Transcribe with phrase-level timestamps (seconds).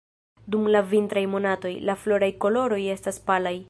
[0.55, 3.59] Dum la vintraj monatoj, la floraj koloroj estas palaj.